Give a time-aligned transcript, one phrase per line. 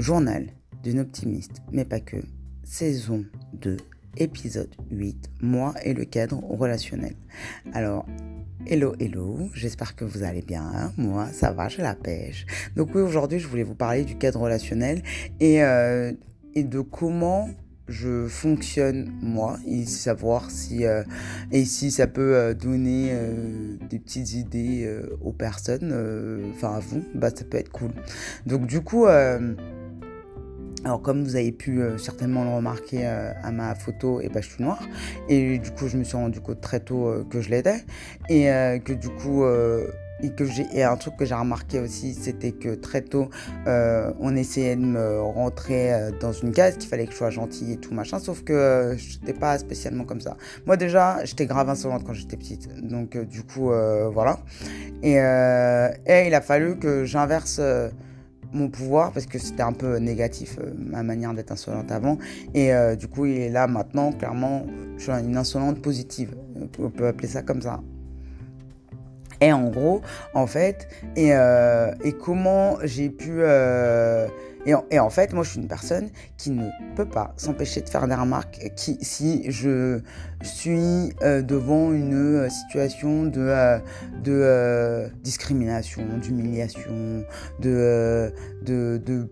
[0.00, 0.46] Journal
[0.82, 2.16] d'une optimiste, mais pas que.
[2.64, 3.26] Saison
[3.60, 3.76] 2,
[4.16, 7.16] épisode 8, moi et le cadre relationnel.
[7.74, 8.06] Alors,
[8.66, 10.90] hello, hello, j'espère que vous allez bien.
[10.96, 12.46] Moi, ça va, j'ai la pêche.
[12.76, 15.02] Donc oui, aujourd'hui, je voulais vous parler du cadre relationnel
[15.38, 16.12] et, euh,
[16.54, 17.50] et de comment
[17.86, 21.02] je fonctionne moi et savoir si euh,
[21.50, 23.12] et si ça peut euh, donner
[23.90, 24.88] des petites idées
[25.20, 25.92] aux personnes
[26.54, 27.90] enfin à vous bah ça peut être cool
[28.46, 29.06] donc du coup
[30.84, 34.62] alors comme vous avez pu certainement le remarquer à ma photo et bah je suis
[34.62, 34.82] noire
[35.28, 37.84] et du coup je me suis rendu compte très tôt que je l'étais.
[38.28, 38.46] Et
[38.84, 39.44] que du coup
[40.22, 43.30] et que j'ai et un truc que j'ai remarqué aussi c'était que très tôt
[43.66, 47.30] euh, on essayait de me rentrer euh, dans une case qu'il fallait que je sois
[47.30, 48.18] gentille et tout machin.
[48.18, 50.36] Sauf que euh, j'étais pas spécialement comme ça.
[50.66, 52.68] Moi déjà j'étais grave insolente quand j'étais petite.
[52.86, 53.70] Donc du coup
[54.12, 54.40] voilà.
[55.02, 57.60] Et, il a fallu que j'inverse
[58.52, 62.18] mon pouvoir parce que c'était un peu négatif ma manière d'être insolente avant.
[62.54, 64.66] Et du coup il est là maintenant clairement
[64.96, 66.34] je suis une insolente positive.
[66.80, 67.80] On peut appeler ça comme ça.
[69.40, 70.02] Et en gros,
[70.34, 73.42] en fait, et, euh, et comment j'ai pu...
[74.66, 77.88] Euh, et, en, fait, moi, je suis une personne qui ne peut pas s'empêcher de
[77.88, 80.00] faire des remarques qui, si je
[80.42, 83.80] suis euh, devant une situation de,
[84.22, 87.24] de discrimination, d'humiliation,
[87.60, 88.32] de,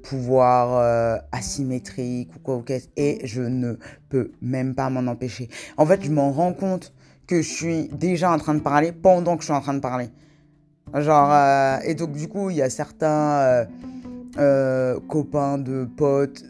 [0.03, 3.75] pouvoir asymétrique ou quoi ou qu'est-ce, et je ne
[4.09, 5.49] peux même pas m'en empêcher.
[5.77, 6.93] En fait, je m'en rends compte
[7.27, 9.81] que je suis déjà en train de parler pendant que je suis en train de
[9.81, 10.09] parler.
[10.95, 13.67] Genre, euh, et donc du coup, il y a certains
[14.39, 16.44] euh, euh, copains de potes.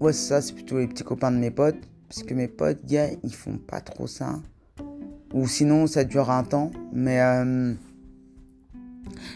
[0.00, 1.76] Ouais, ça, c'est plutôt les petits copains de mes potes.
[2.08, 4.40] Parce que mes potes, gars, ils font pas trop ça.
[5.32, 6.70] Ou sinon, ça dure un temps.
[6.92, 7.20] Mais.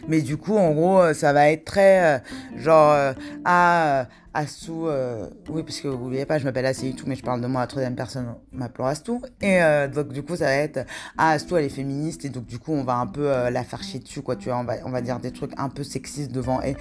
[0.09, 2.23] mais du coup, en gros, ça va être très.
[2.57, 3.15] genre.
[3.45, 7.41] ah Astou, euh, oui, parce que vous n'oubliez pas, je m'appelle Astou, mais je parle
[7.41, 9.23] de moi à troisième personne, m'appelant Astou.
[9.41, 10.85] Et euh, donc, du coup, ça va être,
[11.17, 13.65] ah, Astou, elle est féministe, et donc, du coup, on va un peu euh, la
[13.65, 15.83] faire chier dessus, quoi, tu vois, on va, on va dire des trucs un peu
[15.83, 16.61] sexistes devant.
[16.61, 16.77] Et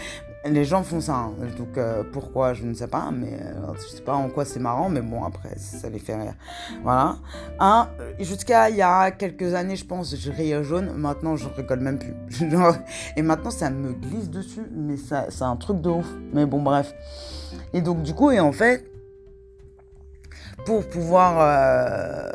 [0.45, 1.33] les gens font ça, hein.
[1.57, 1.79] donc
[2.11, 3.39] pourquoi, je ne sais pas, mais
[3.75, 6.35] je sais pas en quoi c'est marrant, mais bon, après, ça les fait rire.
[6.83, 7.17] Voilà.
[7.59, 7.89] Hein,
[8.19, 11.97] Jusqu'à il y a quelques années, je pense, je riais jaune, maintenant, je rigole même
[12.00, 12.13] plus.
[13.17, 16.07] et maintenant, ça me glisse dessus, mais ça, c'est un truc de ouf.
[16.34, 16.94] Mais bon, bref.
[17.73, 18.85] Et donc, du coup, et en fait,
[20.66, 22.31] pour pouvoir euh,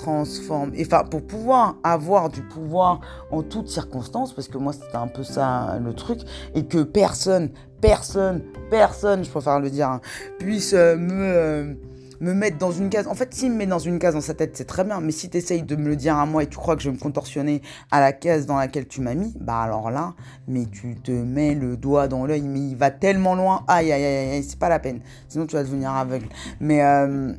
[0.00, 3.00] transformer, enfin, pour pouvoir avoir du pouvoir
[3.30, 6.20] en toutes circonstances, parce que moi, c'était un peu ça le truc,
[6.54, 7.50] et que personne,
[7.80, 10.00] personne, personne, je préfère le dire, hein,
[10.38, 11.12] puisse euh, me.
[11.12, 11.74] Euh,
[12.20, 13.06] me mettre dans une case.
[13.06, 15.00] En fait, s'il me met dans une case dans sa tête, c'est très bien.
[15.00, 16.88] Mais si tu essayes de me le dire à moi et tu crois que je
[16.90, 20.14] vais me contorsionner à la case dans laquelle tu m'as mis, bah alors là,
[20.48, 23.62] mais tu te mets le doigt dans l'œil, mais il va tellement loin.
[23.68, 25.00] Aïe, aïe, aïe, aïe, c'est pas la peine.
[25.28, 26.26] Sinon, tu vas devenir aveugle.
[26.58, 26.82] Mais.
[26.82, 27.34] Euh,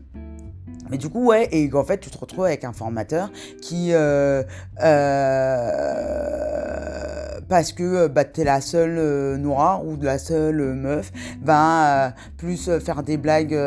[0.89, 4.43] mais du coup, ouais, et en fait, tu te retrouves avec un formateur qui, euh,
[4.81, 6.19] euh,
[7.49, 11.11] parce que euh, bah, t'es la seule euh, noire ou la seule euh, meuf,
[11.41, 13.57] va plus faire des blagues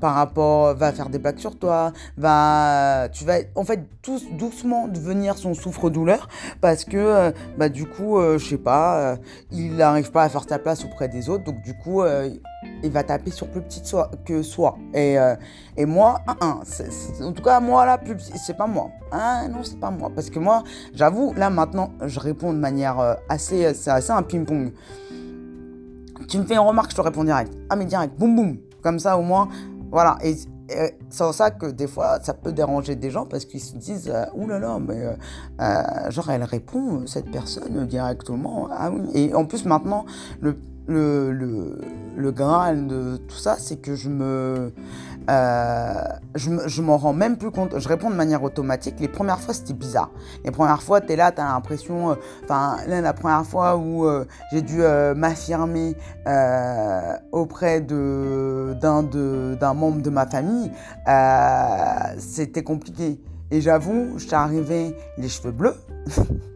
[0.00, 4.88] par rapport, va faire des blagues sur toi, va, tu vas, en fait, tout doucement
[4.88, 6.28] devenir son souffre-douleur
[6.60, 9.16] parce que, bah, du coup, je sais pas,
[9.50, 12.02] il n'arrive pas à faire ta place auprès des autres, donc du coup,
[12.84, 13.82] il va taper sur plus petit
[14.24, 14.76] que soi.
[14.92, 15.34] Et, euh,
[15.76, 18.90] et moi, en tout cas, moi, là, plus c'est pas moi.
[19.10, 20.10] Ah non, c'est pas moi.
[20.14, 23.72] Parce que moi, j'avoue, là, maintenant, je réponds de manière euh, assez.
[23.74, 24.72] C'est assez un ping-pong.
[26.28, 27.52] Tu me fais une remarque, je te réponds direct.
[27.70, 28.58] Ah, mais direct, boum, boum.
[28.82, 29.48] Comme ça, au moins,
[29.90, 30.18] voilà.
[30.22, 30.36] Et,
[31.10, 34.10] c'est en ça que des fois, ça peut déranger des gens parce qu'ils se disent
[34.10, 38.68] euh, Ouh là là, mais genre, elle répond, cette personne, directement.
[38.70, 39.02] Ah oui.
[39.14, 40.06] Et en plus, maintenant,
[40.40, 41.78] le le, le,
[42.16, 44.72] le, graal de tout ça, c'est que je me,
[45.30, 45.94] euh,
[46.34, 47.78] je, je m'en rends même plus compte.
[47.78, 48.96] Je réponds de manière automatique.
[49.00, 50.10] Les premières fois, c'était bizarre.
[50.44, 52.10] Les premières fois, tu es là, tu as l'impression.
[52.10, 54.82] Euh, enfin, la première fois où euh, j'ai dû
[55.16, 55.96] m'affirmer
[57.32, 60.70] auprès d'un membre de ma famille,
[62.18, 63.20] c'était compliqué.
[63.50, 65.76] Et j'avoue, j'étais arrivé les cheveux bleus.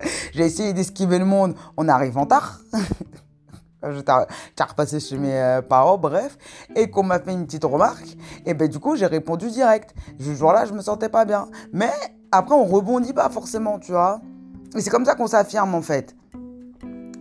[0.32, 2.60] J'ai essayé d'esquiver le monde en arrivant tard.
[3.82, 4.12] J'étais
[4.62, 6.36] repassé chez mes euh, parents, bref,
[6.76, 8.14] et qu'on m'a fait une petite remarque,
[8.44, 9.94] et ben du coup j'ai répondu direct.
[10.18, 11.48] Ce jour-là, je me sentais pas bien.
[11.72, 11.90] Mais
[12.30, 14.20] après, on rebondit pas forcément, tu vois.
[14.76, 16.14] Et c'est comme ça qu'on s'affirme en fait.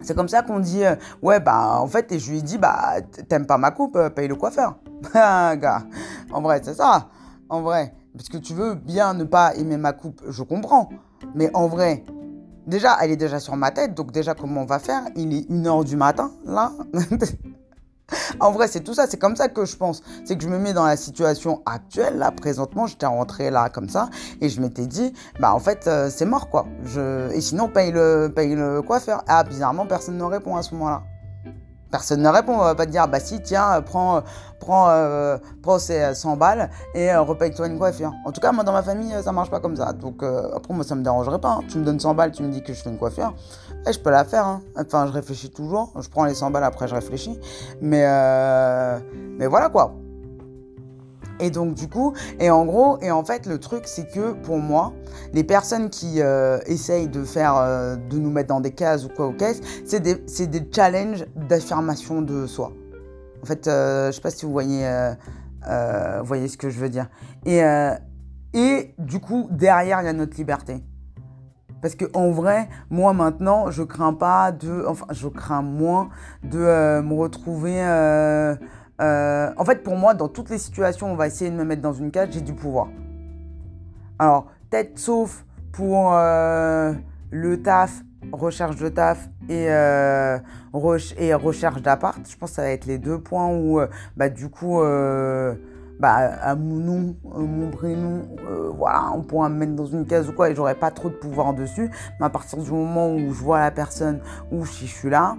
[0.01, 2.57] C'est comme ça qu'on dit, euh, ouais, bah en fait, et je lui ai dit,
[2.57, 2.95] bah
[3.29, 4.79] t'aimes pas ma coupe, euh, paye le coiffeur.
[5.13, 5.83] Gars,
[6.31, 7.09] en vrai, c'est ça.
[7.47, 10.89] En vrai, parce que tu veux bien ne pas aimer ma coupe, je comprends.
[11.35, 12.03] Mais en vrai,
[12.69, 15.03] déjà, elle est déjà sur ma tête, donc déjà, comment on va faire?
[15.15, 16.71] Il est 1h du matin, là
[18.39, 20.01] En vrai, c'est tout ça, c'est comme ça que je pense.
[20.25, 23.89] C'est que je me mets dans la situation actuelle, là, présentement, j'étais rentré là, comme
[23.89, 24.09] ça,
[24.41, 26.65] et je m'étais dit, bah en fait, euh, c'est mort, quoi.
[27.33, 29.23] Et sinon, paye le, paye le coiffeur.
[29.27, 31.03] Ah, bizarrement, personne ne répond à ce moment-là.
[31.91, 34.21] Personne ne répond, on va pas te dire, bah si, tiens, prends,
[34.59, 38.13] prends, euh, prends ces 100 balles et euh, repaye-toi une coiffure.
[38.25, 39.93] En tout cas, moi, dans ma famille, ça marche pas comme ça.
[39.93, 41.53] Donc, euh, après, moi, ça me dérangerait pas.
[41.53, 41.61] Hein.
[41.67, 43.33] Tu me donnes 100 balles, tu me dis que je fais une coiffure.
[43.71, 44.45] Et eh, je peux la faire.
[44.45, 44.61] Hein.
[44.77, 45.91] Enfin, je réfléchis toujours.
[45.99, 47.39] Je prends les 100 balles, après, je réfléchis.
[47.81, 48.05] Mais,
[49.37, 49.95] mais voilà quoi.
[51.39, 54.57] Et donc du coup, et en gros, et en fait, le truc, c'est que pour
[54.57, 54.93] moi,
[55.33, 59.09] les personnes qui euh, essayent de faire, euh, de nous mettre dans des cases ou
[59.09, 60.15] quoi aux caisses, c'est des,
[60.47, 62.73] des, challenges d'affirmation de soi.
[63.41, 64.85] En fait, euh, je sais pas si vous voyez,
[66.23, 67.07] voyez ce que je veux dire.
[67.45, 67.61] Et,
[68.53, 70.83] et du coup, derrière, il y a notre liberté.
[71.81, 76.09] Parce que en vrai, moi maintenant, je crains pas de, enfin, je crains moins
[76.43, 77.79] de me retrouver
[78.99, 81.81] euh, en fait, pour moi, dans toutes les situations, on va essayer de me mettre
[81.81, 82.87] dans une cage, j'ai du pouvoir.
[84.17, 86.93] Alors, peut-être sauf pour euh,
[87.31, 88.01] le taf,
[88.33, 90.37] recherche de taf et, euh,
[91.17, 92.19] et recherche d'appart.
[92.29, 93.79] Je pense que ça va être les deux points où,
[94.17, 94.81] bah, du coup,
[95.99, 98.27] bah, à mon nom, mon prénom,
[98.77, 101.15] voilà, on pourra me mettre dans une case ou quoi et j'aurai pas trop de
[101.15, 101.89] pouvoir dessus.
[102.19, 104.19] Mais à partir du moment où je vois la personne
[104.51, 105.37] ou si je suis là,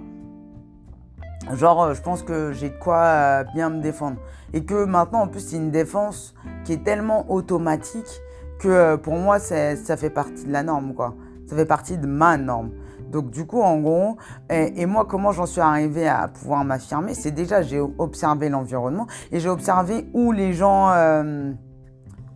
[1.49, 4.17] Genre, euh, je pense que j'ai de quoi euh, bien me défendre.
[4.53, 6.33] Et que maintenant, en plus, c'est une défense
[6.65, 8.21] qui est tellement automatique
[8.59, 11.15] que euh, pour moi, ça fait partie de la norme, quoi.
[11.47, 12.71] Ça fait partie de ma norme.
[13.11, 14.17] Donc, du coup, en gros,
[14.49, 19.41] et, moi, comment j'en suis arrivé à pouvoir m'affirmer C'est déjà, j'ai observé l'environnement et
[19.41, 20.93] j'ai observé où les gens.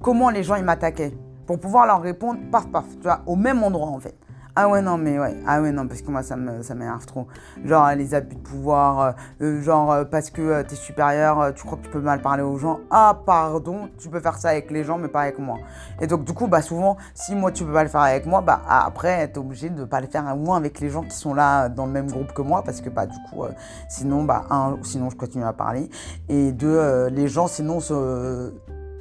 [0.02, 1.14] comment les gens ils m'attaquaient.
[1.48, 4.18] Pour pouvoir leur répondre, paf, paf, tu vois, au même endroit, en fait.
[4.58, 5.36] Ah ouais, non, mais ouais.
[5.46, 7.28] Ah ouais, non, parce que moi, ça m'énerve trop.
[7.66, 9.12] Genre, les abus de pouvoir, euh,
[9.42, 12.58] euh, genre, euh, parce que t'es supérieur, tu crois que tu peux mal parler aux
[12.58, 12.80] gens.
[12.90, 15.58] Ah, pardon, tu peux faire ça avec les gens, mais pas avec moi.
[16.00, 18.40] Et donc, du coup, bah, souvent, si moi, tu peux pas le faire avec moi,
[18.40, 21.34] bah, après, t'es obligé de pas le faire au moins avec les gens qui sont
[21.34, 23.44] là dans le même groupe que moi, parce que, bah, du coup,
[23.90, 25.90] sinon, bah, un, sinon, je continue à parler.
[26.30, 27.80] Et deux, les gens, sinon,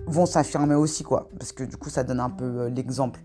[0.08, 1.28] vont s'affirmer aussi, quoi.
[1.38, 3.20] Parce que, du coup, ça donne un peu l'exemple.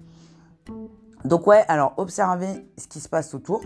[1.25, 3.61] Donc ouais, alors observez ce qui se passe autour.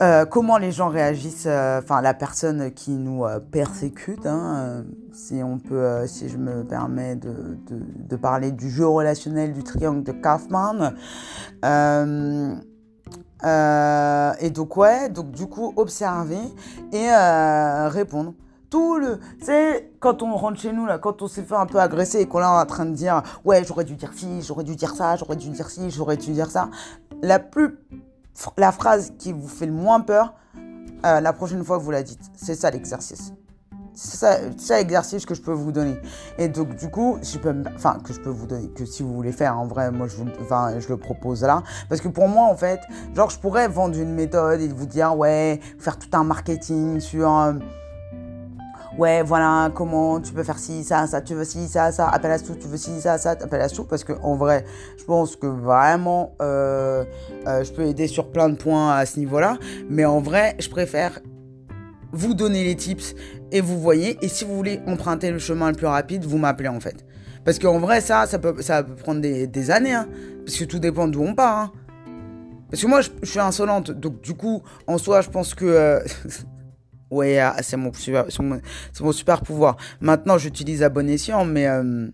[0.00, 5.42] Euh, comment les gens réagissent, euh, enfin la personne qui nous euh, persécute, hein, si
[5.42, 10.12] on peut, si je me permets de, de, parler du jeu relationnel du triangle de
[10.12, 10.92] Kaufman.
[14.40, 16.38] et donc ouais, donc du coup observer
[16.92, 17.08] et
[17.88, 18.34] répondre
[18.70, 19.20] tout le.
[19.40, 22.26] C'est quand on rentre chez nous, là, quand on s'est fait un peu agresser et
[22.26, 25.16] qu'on est en train de dire Ouais, j'aurais dû dire ci, j'aurais dû dire ça,
[25.16, 26.68] j'aurais dû dire ci, j'aurais dû dire ça.
[27.22, 27.78] La plus.
[28.56, 30.34] La phrase qui vous fait le moins peur,
[31.04, 32.30] euh, la prochaine fois vous la dites.
[32.36, 33.32] C'est ça l'exercice.
[33.94, 35.96] C'est ça, l'exercice que je peux vous donner.
[36.38, 39.12] Et donc, du coup, je peux, enfin, que je peux vous donner, que si vous
[39.12, 41.64] voulez faire, en vrai, moi, je, vous, je le propose là.
[41.88, 42.78] Parce que pour moi, en fait,
[43.16, 47.36] genre, je pourrais vendre une méthode et vous dire, ouais, faire tout un marketing sur.
[47.36, 47.54] Euh,
[48.98, 52.32] ouais, voilà, comment tu peux faire ci, ça, ça, tu veux ci, ça, ça, appelle
[52.32, 54.64] à tout, tu veux ci, ça, ça, appelle à tout, parce que en vrai,
[54.98, 57.04] je pense que vraiment, euh,
[57.46, 59.56] euh, je peux aider sur plein de points à ce niveau-là,
[59.88, 61.20] mais en vrai, je préfère
[62.12, 63.14] vous donner les tips
[63.52, 66.68] et vous voyez, et si vous voulez emprunter le chemin le plus rapide, vous m'appelez
[66.68, 67.06] en fait.
[67.44, 68.54] Parce qu'en vrai, ça, ça peut,
[68.96, 70.08] prendre des, années, hein,
[70.44, 71.58] parce que tout dépend d'où on part.
[71.58, 71.72] Hein.
[72.70, 75.64] Parce que moi, je, suis insolente, donc du coup, en soi, je pense que...
[75.64, 76.00] Euh,
[77.10, 79.76] Ouais, ah, c'est mon, super, mon, super pouvoir.
[80.00, 82.08] Maintenant, j'utilise à bon escient, mais euh,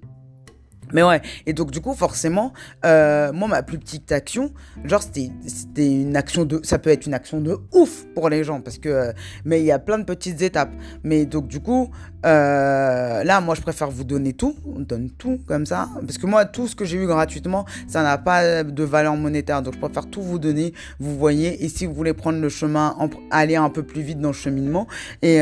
[0.95, 2.53] mais ouais, et donc du coup, forcément,
[2.87, 4.53] euh, moi, ma plus petite action,
[4.85, 5.31] genre, c'était
[5.77, 6.61] une action de...
[6.63, 8.89] Ça peut être une action de ouf pour les gens, parce que...
[8.89, 9.13] Euh,
[9.45, 10.73] mais il y a plein de petites étapes.
[11.03, 11.91] Mais donc du coup,
[12.25, 14.55] euh, là, moi, je préfère vous donner tout.
[14.65, 15.89] On donne tout comme ça.
[16.01, 19.63] Parce que moi, tout ce que j'ai eu gratuitement, ça n'a pas de valeur monétaire.
[19.63, 21.65] Donc je préfère tout vous donner, vous voyez.
[21.65, 22.97] Et si vous voulez prendre le chemin,
[23.31, 24.87] aller un peu plus vite dans le cheminement,
[25.23, 25.41] et,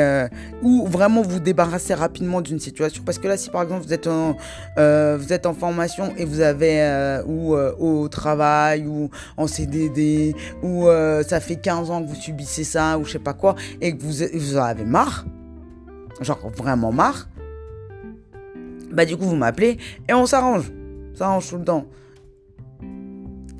[0.63, 3.03] ou vraiment vous débarrasser rapidement d'une situation.
[3.05, 4.37] Parce que là, si par exemple, vous êtes en...
[4.77, 10.35] vous êtes en formation et vous avez euh, ou euh, au travail ou en CDD
[10.63, 13.55] ou euh, ça fait 15 ans que vous subissez ça ou je sais pas quoi
[13.81, 15.25] et que vous, vous en avez marre,
[16.21, 17.29] genre vraiment marre,
[18.91, 20.73] bah du coup vous m'appelez et on s'arrange.
[21.15, 21.87] Ça arrange tout le temps.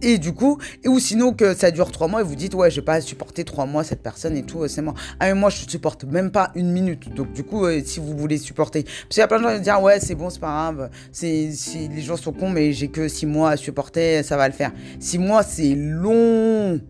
[0.03, 2.83] Et du coup, ou sinon que ça dure trois mois et vous dites, ouais, j'ai
[2.83, 4.95] pas supporté trois mois cette personne et tout, c'est moi.
[5.21, 7.15] Ah, mais moi, je supporte même pas une minute.
[7.15, 8.83] Donc, du coup, si vous voulez supporter.
[8.83, 10.91] Parce qu'il y a plein de gens qui disent, ouais, c'est bon, c'est pas grave.
[11.13, 14.55] C'est, les gens sont cons, mais j'ai que six mois à supporter, ça va le
[14.55, 14.73] faire.
[14.99, 16.81] Six mois, c'est long.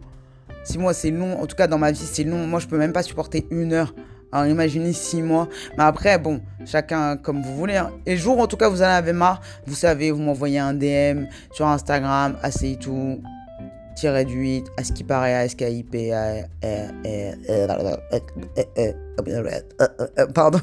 [0.65, 1.41] Six mois, c'est long.
[1.41, 2.47] En tout cas, dans ma vie, c'est long.
[2.47, 3.95] Moi, je peux même pas supporter une heure.
[4.33, 5.49] Alors imaginez six mois.
[5.77, 7.77] Mais après, bon, chacun comme vous voulez.
[7.77, 7.91] Hein.
[8.07, 11.27] Et jour, en tout cas, vous en avez marre, vous savez, vous m'envoyez un DM
[11.53, 13.23] sur Instagram, assez tout,
[13.95, 15.55] tiré du 8, à ce qui paraît, à ce
[20.35, 20.61] pardon,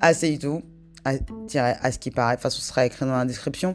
[0.00, 0.62] assez tout,
[1.46, 2.36] tiré à ce qui paraît.
[2.36, 3.74] De ce sera écrit dans la description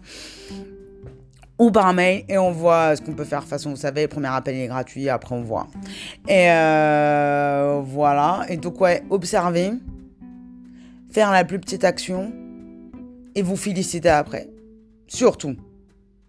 [1.59, 3.39] ou par mail et on voit ce qu'on peut faire.
[3.39, 5.67] De toute façon, vous savez, le premier appel est gratuit, après on voit.
[6.27, 8.45] Et euh, voilà.
[8.49, 9.71] Et donc, ouais, observer,
[11.09, 12.31] faire la plus petite action
[13.35, 14.49] et vous féliciter après.
[15.07, 15.55] Surtout.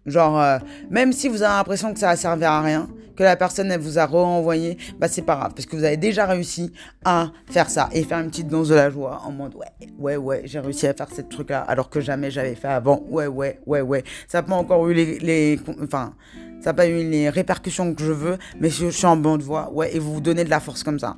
[0.05, 0.57] Genre, euh,
[0.89, 2.87] même si vous avez l'impression que ça va servir à rien,
[3.19, 5.51] que la personne elle vous a renvoyé, bah c'est pas grave.
[5.53, 6.71] Parce que vous avez déjà réussi
[7.03, 9.67] à faire ça et faire une petite danse de la joie en mode ouais
[9.99, 13.03] ouais ouais j'ai réussi à faire ce truc là alors que jamais j'avais fait avant.
[13.09, 14.05] Ouais ouais ouais ouais.
[14.29, 16.13] Ça n'a pas encore eu les, les enfin
[16.61, 19.69] ça pas eu les répercussions que je veux mais je, suis en bonne voie.
[19.73, 21.17] Ouais et vous vous donnez de la force comme ça.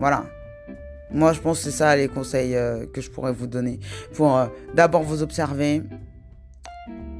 [0.00, 0.24] Voilà.
[1.12, 3.78] Moi je pense que c'est ça les conseils euh, que je pourrais vous donner.
[4.14, 5.84] Pour euh, d'abord vous observer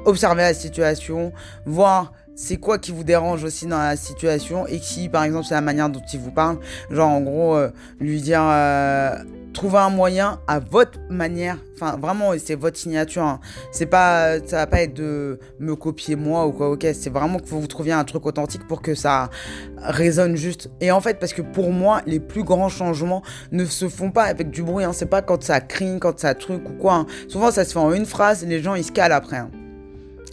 [0.05, 1.33] observer la situation
[1.67, 5.55] voir c'est quoi qui vous dérange aussi dans la situation et si par exemple c'est
[5.55, 6.59] la manière dont il vous parle?
[6.89, 9.17] Genre en gros euh, lui dire euh,
[9.53, 13.41] trouver un moyen à votre manière enfin vraiment c'est votre signature hein.
[13.73, 17.41] c'est pas ça va pas être de me copier moi ou quoi ok c'est vraiment
[17.41, 19.31] que vous trouviez un truc authentique pour que ça
[19.79, 23.89] résonne juste et en fait parce que pour moi les plus grands changements ne se
[23.89, 24.93] font pas avec du bruit hein.
[24.93, 27.07] c'est pas quand ça crie quand ça truc ou quoi hein.
[27.27, 29.43] souvent ça se fait en une phrase les gens ils se calent après.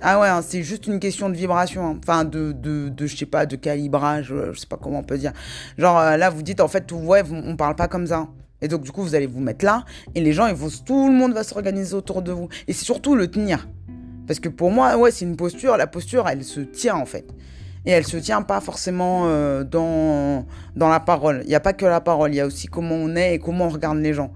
[0.02, 2.00] Ah ouais, hein, c'est juste une question de vibration, hein.
[2.04, 5.04] enfin de, de, de, je sais pas, de calibrage, euh, je sais pas comment on
[5.04, 5.32] peut dire.
[5.78, 8.28] Genre euh, là, vous dites en fait, ouais, on parle pas comme ça.
[8.62, 11.08] Et donc du coup, vous allez vous mettre là, et les gens, ils vont, tout
[11.08, 12.50] le monde va s'organiser autour de vous.
[12.68, 13.68] Et c'est surtout le tenir.
[14.28, 17.26] Parce que pour moi, ouais, c'est une posture, la posture, elle se tient en fait.
[17.86, 21.42] Et elle se tient pas forcément euh, dans, dans la parole.
[21.44, 23.40] Il n'y a pas que la parole, il y a aussi comment on est et
[23.40, 24.32] comment on regarde les gens.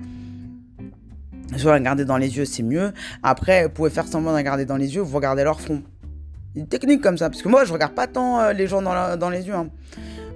[1.57, 2.91] Soit regarder dans les yeux, c'est mieux.
[3.23, 5.81] Après, vous pouvez faire semblant de regarder dans les yeux, vous regardez leur front.
[6.55, 9.29] Une technique comme ça, parce que moi, je regarde pas tant euh, les gens dans,
[9.29, 9.53] les yeux.
[9.53, 9.69] Hein.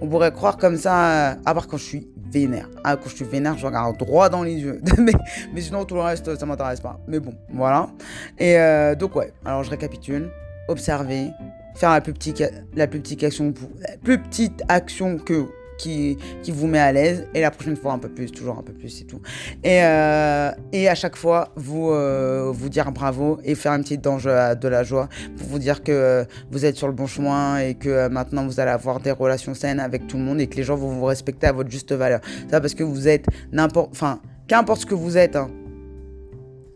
[0.02, 2.70] On pourrait croire comme ça, euh, à part quand je suis vénère.
[2.84, 4.80] Ah, quand je suis vénère, je regarde droit dans les yeux.
[5.00, 5.14] mais,
[5.54, 7.00] mais, sinon, tout le reste, ça m'intéresse pas.
[7.08, 7.90] Mais bon, voilà.
[8.38, 9.34] Et euh, donc, ouais.
[9.46, 10.30] Alors, je récapitule.
[10.68, 11.30] Observer.
[11.76, 12.44] Faire la plus petite,
[12.76, 17.28] la plus petite action, la plus petite action que qui, vous met à l'aise.
[17.34, 19.22] Et la prochaine fois, un peu plus, toujours un peu plus, c'est tout.
[19.64, 24.02] Et, euh, et à chaque fois, vous, euh, vous dire bravo et faire une petite
[24.02, 27.76] danse de la joie pour vous dire que vous êtes sur le bon chemin et
[27.76, 30.64] que maintenant vous allez avoir des relations saines avec tout le monde et que les
[30.64, 32.22] gens vont vous respecter à votre juste valeur.
[32.50, 33.90] Ça parce que vous êtes n'importe.
[33.92, 35.50] Enfin, qu'importe ce que vous êtes, hein,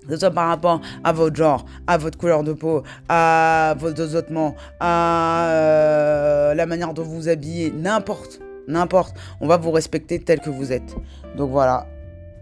[0.08, 3.96] que ce soit par rapport à votre genre, à votre couleur de peau, à votre
[3.96, 9.16] dosotement, à euh, la manière dont vous vous habillez, n'importe n'importe.
[9.42, 10.96] On va vous respecter tel que vous êtes.
[11.36, 11.88] Donc voilà.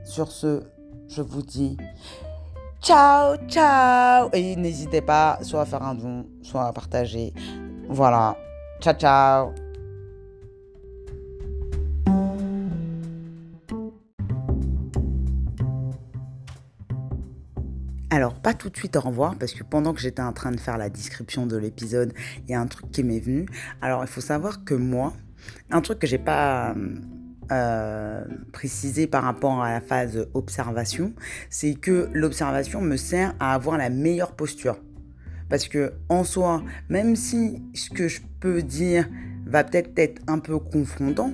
[0.03, 0.63] Sur ce,
[1.07, 1.77] je vous dis
[2.81, 4.29] ciao, ciao.
[4.33, 7.33] Et n'hésitez pas soit à faire un don, soit à partager.
[7.89, 8.37] Voilà.
[8.79, 9.53] Ciao, ciao.
[18.11, 20.59] Alors, pas tout de suite au revoir, parce que pendant que j'étais en train de
[20.59, 22.13] faire la description de l'épisode,
[22.47, 23.45] il y a un truc qui m'est venu.
[23.81, 25.11] Alors, il faut savoir que moi,
[25.71, 26.75] un truc que j'ai pas
[27.51, 31.13] euh, précisé par rapport à la phase observation,
[31.49, 34.77] c'est que l'observation me sert à avoir la meilleure posture.
[35.49, 39.07] Parce que en soi, même si ce que je peux dire
[39.45, 41.31] va peut-être être un peu confrontant,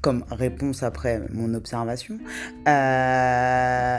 [0.00, 2.18] comme réponse après mon observation,
[2.66, 3.98] euh,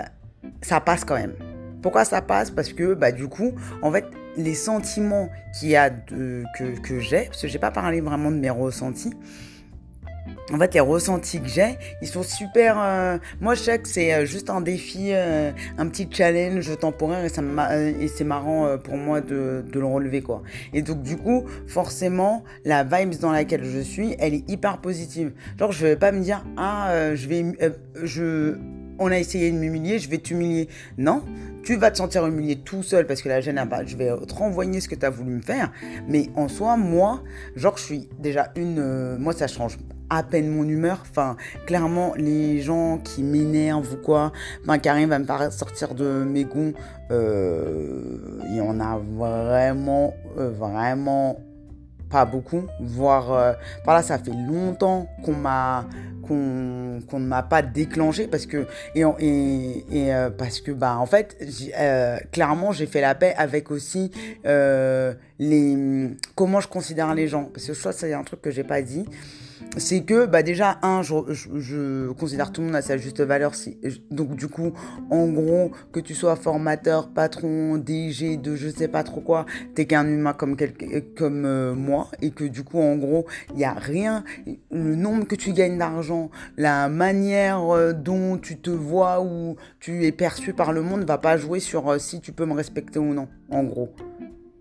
[0.61, 1.35] ça passe quand même.
[1.81, 2.51] Pourquoi ça passe?
[2.51, 4.05] Parce que bah, du coup, en fait,
[4.37, 6.43] les sentiments qu'il y a que,
[6.81, 9.13] que j'ai, parce que j'ai pas parlé vraiment de mes ressentis,
[10.51, 12.77] en fait, les ressentis que j'ai, ils sont super.
[12.79, 17.23] Euh, moi, je sais que c'est euh, juste un défi, euh, un petit challenge temporaire
[17.23, 17.41] et, ça
[17.79, 20.43] et c'est marrant pour moi de, de, le relever, quoi.
[20.73, 25.31] Et donc, du coup, forcément, la vibe dans laquelle je suis, elle est hyper positive.
[25.57, 27.45] Genre, je vais pas me dire, ah, je vais.
[28.03, 28.57] je,
[28.99, 30.69] on a essayé de m'humilier, je vais t'humilier.
[30.97, 31.23] Non,
[31.63, 34.81] tu vas te sentir humilié tout seul parce que la gêne, je vais te renvoyer
[34.81, 35.71] ce que tu as voulu me faire.
[36.07, 37.23] Mais en soi, moi,
[37.55, 38.79] genre, je suis déjà une.
[38.79, 39.77] Euh, moi, ça change
[40.09, 41.03] à peine mon humeur.
[41.09, 44.31] Enfin, clairement, les gens qui m'énervent ou quoi,
[44.63, 46.73] enfin, qui arrivent à me faire sortir de mes gonds,
[47.11, 51.39] euh, il y en a vraiment, euh, vraiment
[52.13, 55.85] pas beaucoup, voire par là ça fait longtemps qu'on m'a
[56.27, 58.65] qu'on qu'on ne m'a pas déclenché parce que
[58.95, 61.37] et, et, et euh, parce que bah en fait
[61.77, 64.11] euh, clairement j'ai fait la paix avec aussi
[64.45, 67.45] euh, les comment je considère les gens.
[67.45, 69.05] Parce que je crois que c'est un truc que j'ai pas dit
[69.77, 73.53] c'est que bah déjà un je, je, considère tout le monde à sa juste valeur
[74.11, 74.73] donc du coup
[75.09, 79.85] en gros que tu sois formateur patron DG de je sais pas trop quoi t'es
[79.85, 80.55] qu'un humain comme
[81.17, 84.23] comme euh, moi et que du coup en gros il y a rien
[84.71, 90.05] le nombre que tu gagnes d'argent la manière euh, dont tu te vois ou tu
[90.05, 92.99] es perçu par le monde va pas jouer sur euh, si tu peux me respecter
[92.99, 93.93] ou non en gros.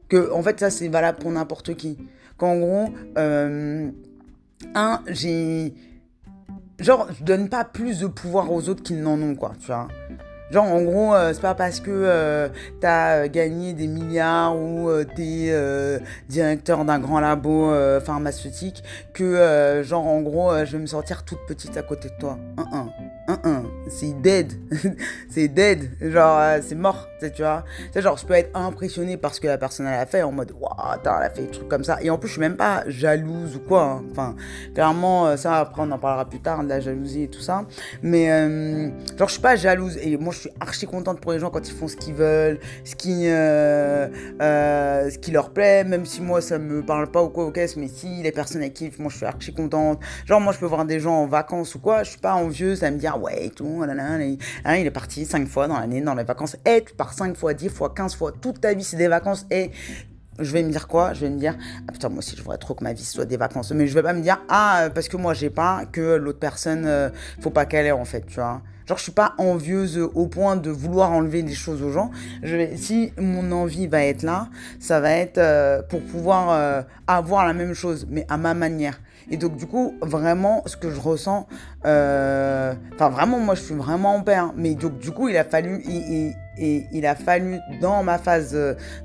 [0.09, 1.99] Que en fait ça c'est valable pour n'importe qui.
[2.37, 2.89] Qu'en gros
[4.75, 5.75] un, j'ai.
[6.79, 9.89] Genre, je donne pas plus de pouvoir aux autres qu'ils n'en ont, quoi, tu vois.
[10.53, 14.91] Genre, en gros, euh, c'est pas parce que euh, t'as euh, gagné des milliards ou
[15.17, 15.51] t'es
[16.29, 17.73] directeur d'un grand labo
[18.05, 22.39] pharmaceutique que, genre, en gros, je vais me sentir toute petite à côté de toi.
[22.59, 22.89] Un,
[23.45, 24.53] un c'est dead.
[25.31, 25.91] c'est dead.
[26.03, 27.65] Genre, c'est mort, tu vois.
[27.93, 30.53] C'est genre, je peux être impressionné parce que la personne elle a fait en mode,
[30.59, 30.73] waouh,
[31.05, 31.99] elle a fait des trucs comme ça.
[32.03, 33.83] Et en plus, je suis même pas jalouse ou quoi.
[33.83, 34.05] Hein.
[34.11, 34.37] Enfin,
[34.75, 37.65] clairement, euh, ça, après, on en parlera plus tard, de la jalousie et tout ça.
[38.03, 38.89] Mais, euh,
[39.19, 39.99] genre, je suis pas jalouse.
[39.99, 42.59] Et moi, je suis archi contente pour les gens quand ils font ce qu'ils veulent,
[42.85, 47.47] ce qui, ce qui leur plaît, même si moi, ça me parle pas ou quoi,
[47.47, 50.01] ok, mais si les personnes elles kiffent, moi, je suis archi contente.
[50.27, 52.83] Genre, moi, je peux voir des gens en vacances ou quoi, je suis pas envieuse
[52.85, 56.15] à me dire, ouais, et tout, hein, il est parti cinq fois dans l'année, dans
[56.15, 56.57] les vacances.
[56.67, 59.47] Et tu pars 5 fois, 10 fois, 15 fois, toute ta vie, c'est des vacances.
[59.51, 59.71] Et
[60.39, 61.13] je vais me dire quoi?
[61.13, 63.25] Je vais me dire, ah putain, moi aussi, je voudrais trop que ma vie soit
[63.25, 63.73] des vacances.
[63.73, 66.85] Mais je vais pas me dire, ah, parce que moi, j'ai pas, que l'autre personne,
[66.87, 68.63] euh, faut pas qu'elle ait, en fait, tu vois.
[68.87, 72.11] Genre, je suis pas envieuse au point de vouloir enlever des choses aux gens.
[72.77, 74.49] Si mon envie va être là,
[74.81, 79.01] ça va être euh, pour pouvoir euh, avoir la même chose, mais à ma manière.
[79.31, 81.47] Et donc, du coup, vraiment, ce que je ressens,
[81.87, 84.35] euh, enfin, vraiment, moi, je suis vraiment en paix.
[84.35, 84.53] Hein.
[84.57, 85.81] Mais donc, du coup, il a fallu,
[86.59, 88.57] a fallu, dans ma phase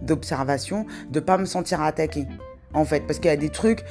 [0.01, 2.27] d'observation, de pas me sentir attaqué.
[2.73, 3.83] En fait, parce qu'il y a des trucs,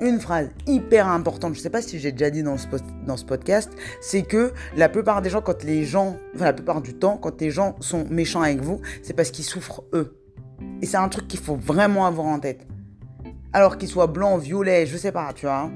[0.00, 2.66] une phrase hyper importante, je sais pas si j'ai déjà dit dans ce,
[3.06, 6.80] dans ce podcast, c'est que la plupart des gens, quand les gens, enfin la plupart
[6.80, 10.16] du temps, quand les gens sont méchants avec vous, c'est parce qu'ils souffrent eux.
[10.82, 12.66] Et c'est un truc qu'il faut vraiment avoir en tête.
[13.52, 15.70] Alors qu'ils soient blancs, violets, je sais pas, tu vois.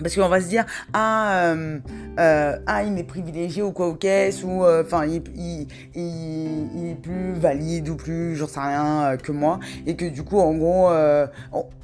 [0.00, 1.78] Parce qu'on va se dire, ah, euh,
[2.18, 6.90] euh, ah, il est privilégié ou quoi au caisse, ou euh, enfin, il, il, il,
[6.90, 9.60] est plus valide ou plus, j'en sais rien, que moi.
[9.86, 10.90] Et que du coup, en gros,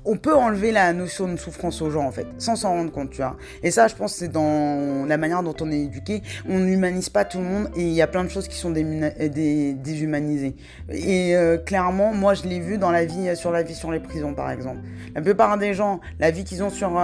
[0.04, 3.10] on, peut enlever la notion de souffrance aux gens, en fait, sans s'en rendre compte,
[3.10, 3.36] tu vois.
[3.62, 6.22] Et ça, je pense, c'est dans la manière dont on est éduqué.
[6.48, 8.70] On n'humanise pas tout le monde et il y a plein de choses qui sont
[8.70, 10.56] déshumanisées.
[10.90, 14.34] Et clairement, moi, je l'ai vu dans la vie, sur la vie sur les prisons,
[14.34, 14.80] par exemple.
[15.14, 17.00] La plupart des gens, la vie qu'ils ont sur,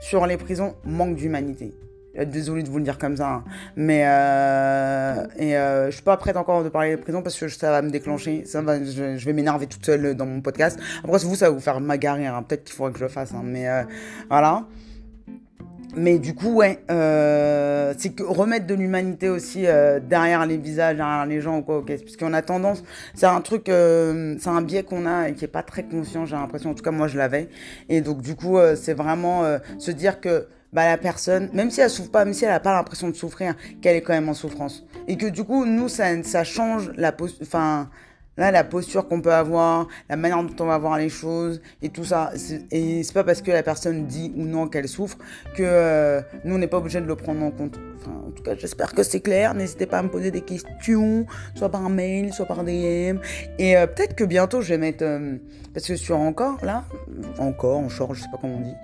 [0.00, 1.72] sur les prisons manque d'humanité.
[2.20, 3.44] Euh, désolé de vous le dire comme ça, hein.
[3.76, 7.48] mais euh, et euh, je suis pas prête encore de parler des prisons parce que
[7.48, 10.78] ça va me déclencher, ça va, je, vais m'énerver toute seule dans mon podcast.
[11.04, 12.42] Après vous, ça va vous faire m'agarer, hein.
[12.42, 13.42] peut-être qu'il faudrait que je le fasse, hein.
[13.44, 13.66] mais
[14.28, 14.64] voilà.
[15.96, 19.62] Mais du coup, ouais, c'est que remettre de l'humanité aussi
[20.08, 22.82] derrière les visages, derrière les gens ou quoi, ok, parce qu'on a tendance,
[23.14, 26.36] c'est un truc, c'est un biais qu'on a et qui est pas très conscient, j'ai
[26.36, 27.48] l'impression, en tout cas moi je l'avais,
[27.88, 29.44] et donc du coup, c'est vraiment
[29.78, 32.60] se dire que bah, la personne, même si elle souffre pas, même si elle a
[32.60, 34.86] pas l'impression de souffrir, qu'elle est quand même en souffrance.
[35.08, 37.90] Et que du coup, nous, ça, ça change la enfin,
[38.36, 41.88] là, la posture qu'on peut avoir, la manière dont on va voir les choses et
[41.88, 42.32] tout ça.
[42.70, 45.18] Et c'est pas parce que la personne dit ou non qu'elle souffre
[45.56, 47.78] que euh, nous, on n'est pas obligé de le prendre en compte.
[47.96, 49.54] Enfin, en tout cas, j'espère que c'est clair.
[49.54, 53.18] N'hésitez pas à me poser des questions, soit par mail, soit par DM.
[53.58, 55.36] Et euh, peut-être que bientôt, je vais mettre, euh,
[55.74, 56.84] parce que sur encore, là,
[57.38, 58.74] encore, en short, je sais pas comment on dit,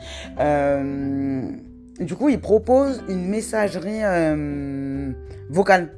[2.01, 5.13] du coup, il propose une messagerie euh,
[5.49, 5.93] vocale.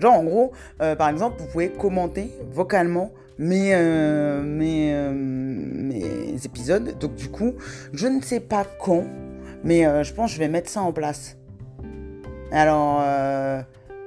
[0.00, 6.98] Genre, en gros, euh, par exemple, vous pouvez commenter vocalement mes, euh, mes, mes, épisodes.
[6.98, 7.54] Donc, du coup,
[7.92, 9.04] je ne sais pas quand,
[9.64, 11.36] mais je pense que je vais mettre ça en place.
[12.52, 13.00] Alors,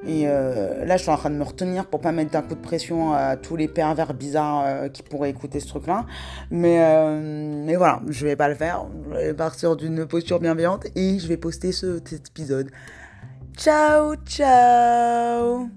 [0.06, 2.56] et euh, là, je suis en train de me retenir pour pas mettre un coup
[2.56, 6.06] de pression à tous les pervers bizarres euh, qui pourraient écouter ce truc-là.
[6.51, 8.86] Mais, euh, mais voilà, je vais pas le faire.
[9.12, 12.69] Je vais partir d'une posture bienveillante et je vais poster ce, cet épisode.
[13.56, 15.69] Ciao, ciao